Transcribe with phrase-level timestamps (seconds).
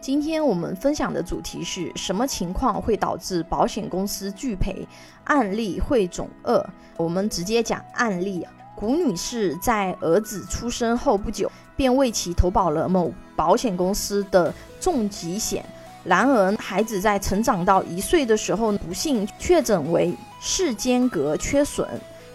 [0.00, 4.88] 今天我们分享的主题是什么情况会导致保险公司拒赔？
[5.24, 8.46] 案例汇总二，我们直接讲案例。
[8.74, 15.62] 古女士在儿子出生后不久，便为其投保了某保险公司的重疾险。
[16.02, 21.86] 然而，孩子在成长到一岁的时候，不幸确诊为室间隔缺损。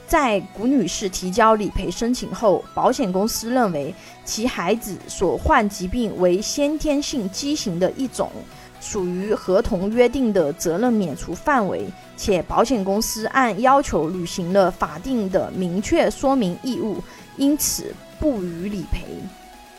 [0.07, 3.93] 在古女士提交理赔申请后，保险公司认为
[4.23, 8.31] 其孩子所患疾病为先天性畸形的一种，
[8.79, 17.03] 属于合同约定的责任免除范围，且保险公司按要求履行了法定的明确说明义务，
[17.37, 19.05] 因此不予理赔。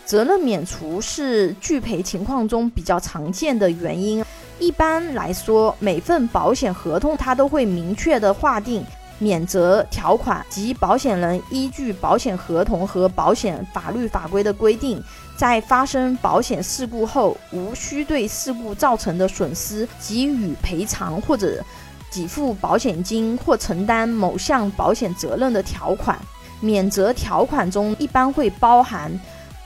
[0.05, 4.25] 责任免除是拒赔情况中比较常见的原因。
[4.59, 8.85] 一般来说，每份保险合同它都会明确的划定。
[9.19, 15.03] 免责条款及保险人依据保险合同和保险法律法规的规定，
[15.37, 21.65] 在发生保险事故后，无需对事故造成的损失给予赔偿或者
[22.13, 26.19] 给付保险金或承担某项保险责任的条款。
[26.61, 29.13] 免责条款中一般会包含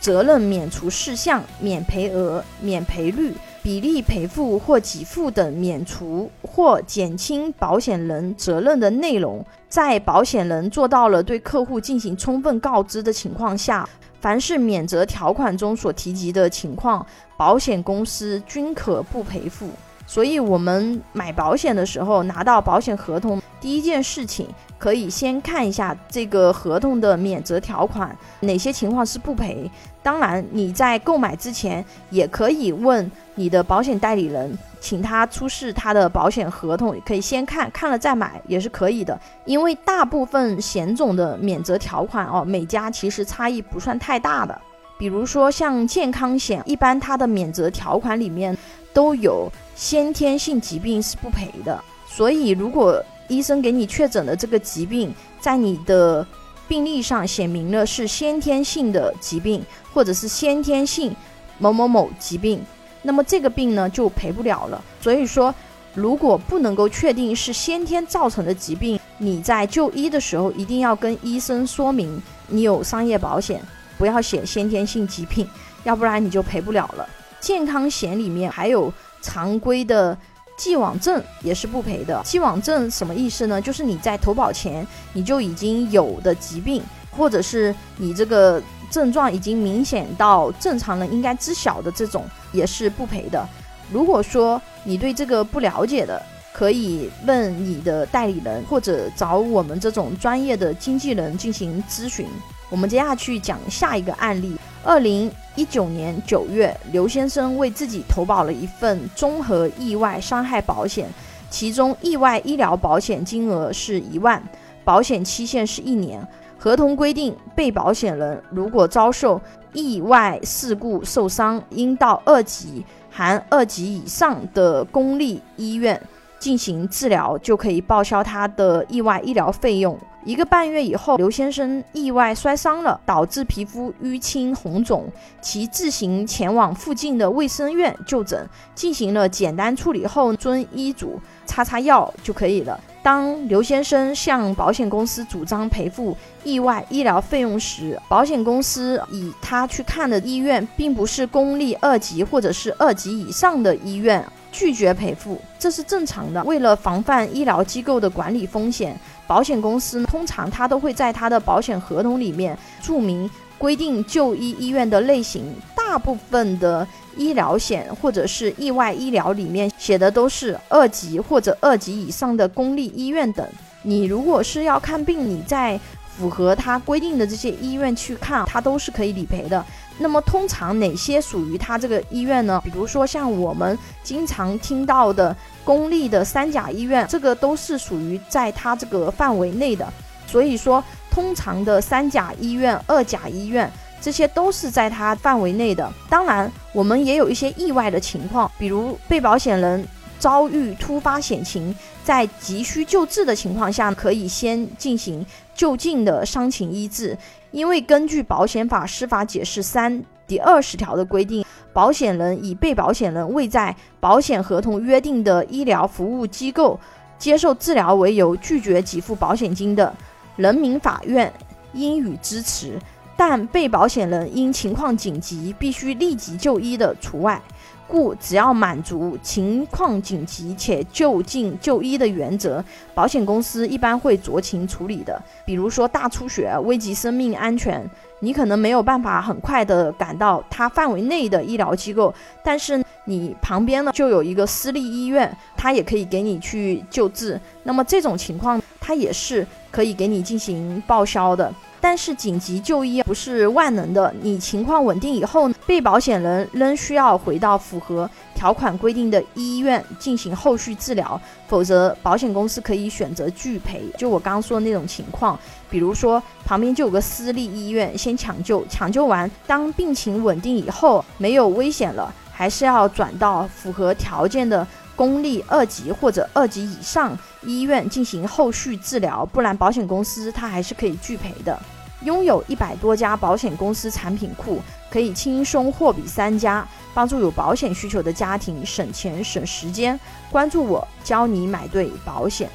[0.00, 3.32] 责任免除事项、免赔额、免赔率。
[3.62, 13.86] 比例赔付或给付等免除或减轻保险人责任的内容，在保险人做到了对客户进行充分告知的情况下，
[14.20, 17.04] 凡是免责条款中所提及的情况，
[17.36, 19.68] 保险公司均可不赔付。
[20.06, 29.70] 所以，我们买保险的时候拿到保险合同，第一件事情可以先看一下这个合同的免责条款，哪些情况是不赔。
[30.02, 33.08] 当然，你在购买之前也可以问
[33.40, 39.18] 你的保险代理人，请他出示他的保险合同，可以先看看了再买也是可以的。
[39.46, 44.60] 因为大部分险种的免责条款哦，每家其实差异不算太大的。
[44.98, 48.54] 比如说像健康险，一般它的免责条款里面
[48.92, 49.50] 都有。
[49.74, 56.26] 先天性疾病是不赔的，所以如果医生给你确诊的这个疾病，在你的
[56.68, 61.16] 病历上写明了是先天性的疾病，或者是先天性
[61.56, 62.62] 某某某疾病，
[63.02, 64.82] 那么这个病呢就赔不了了。
[65.00, 65.54] 所以说，
[65.94, 73.62] 如果不能够确定是先天造成的疾病，你在就医的时候一定要跟医生说明你有商业保险，
[73.98, 75.48] 不要写先天性疾病，
[75.84, 77.08] 要不然你就赔不了了。
[77.40, 78.92] 健康险里面还有。
[79.22, 80.16] 常规的
[80.56, 82.22] 既往症也是不赔的。
[82.24, 83.60] 既往症什么意思呢？
[83.60, 88.58] 就是你在投保前你就已经有的疾病，或者是你这个
[88.90, 93.48] 症状已经明显到正常人应该知晓的这种，也是不赔的。
[93.90, 96.20] 如果说你对这个不了解的，
[96.52, 102.26] 可以问你的代理人，或者找我们这种专业的经纪人进行咨询。
[102.68, 104.56] 我们接下去讲下一个案例。
[104.82, 111.08] 二零一九年九月，刘先生为自己投保了一份综合意外伤害保险，
[111.50, 114.42] 其中意外医疗保险金额是一万，
[114.84, 116.26] 保险期限是一年。
[116.62, 119.40] 合同规定，被保险人如果遭受
[119.72, 125.98] 意外事故受伤，应到二级含二级以上的公立医院。
[126.40, 129.96] 进行治疗，就可以报销他的意外医疗费用。
[130.22, 142.78] 一个半月以后，刘先生意外摔伤了，导致皮肤淤青红肿，其自行前往附近的卫生院就诊，进行了简单处理后，遵医嘱擦擦药就可以了。
[143.02, 146.14] 当刘先生向保险公司主张赔付
[146.44, 156.42] 意外医疗费用时，保险公司以他去看的医院并不是公立二级或者是二级以上的医院，拒绝赔付，这是正常的。
[156.44, 158.98] 为了防范医疗机构的管理风险。
[159.26, 165.54] 保险公司通常它都会在它的保险合同里面注明规定就医医院的类型。
[165.76, 166.84] 大部分的
[167.16, 173.46] 医疗险或者是意外医疗里面写的都是二级或者二级以上的公立医院等。
[173.82, 175.78] 你如果是要看病，你在
[176.16, 179.64] 符合它规定的这些医院去看，它都是可以理赔的。
[179.98, 182.60] 那么通常哪些属于它这个医院呢？
[182.64, 185.36] 比如说像我们经常听到的。
[185.62, 189.86] 公立的三甲医院，这个都是属于在它这个范围内的，
[190.26, 193.70] 所以说通常的三甲医院、二甲医院，
[194.00, 195.88] 这些都是在它范围内的。
[196.08, 199.86] 当然，我们也有一些意外的情况，比如被保险人
[200.20, 201.74] 遭遇突发险情，
[202.04, 205.24] 在急需救治的情况下，可以先进行
[205.54, 207.18] 就近的伤情医治，
[207.50, 211.44] 因为根据保险法司法解释三第二十条的规定。
[211.72, 216.78] 保险人以被保险人未在保险合同约定的医疗服务机构
[217.16, 219.94] 接受治疗为由拒绝给付保险金的，
[220.34, 221.32] 人民法院
[221.72, 222.76] 应予支持。
[223.20, 227.38] 但被保险人因情况紧急必须立即就医的除外。
[227.86, 232.64] 故只要满足情况紧急且就近就医的原则，
[232.94, 235.20] 保险公司一般会酌情处理的。
[235.44, 237.84] 比如说大出血危及生命安全，
[238.20, 247.38] 你可能没有办法很快的赶到它范围内的医疗机构，但是你旁边呢就有一个私立医院，它也可以给你去救治。
[247.64, 251.52] 那么这种情况，它也是可以给你进行报销的。
[251.80, 263.82] 但是紧急就医不是万能的，你情况稳定以后，被保险人仍需要回到符合条款规定的医院进行后续治疗，否则保险公司可以选择拒赔。
[263.96, 265.38] 就我刚刚说的那种情况，
[265.70, 274.66] 比如说旁边就有个私立医院，先抢救，抢救完，当病情稳定以后，没有危险了，还是要转到符合条件的
[275.00, 277.16] 公立二级或者二级以上。
[277.46, 281.58] 医院进行后续治疗，不然保险公司它还是可以拒赔的。
[282.04, 284.60] 拥有一百多家保险公司产品库，
[284.90, 289.98] 可以轻松货比三家，帮助有保险需求的家庭省钱省时间。
[290.30, 292.50] 关注我，教你买对保险。